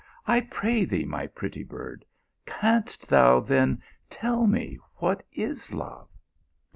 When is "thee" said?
0.83-1.05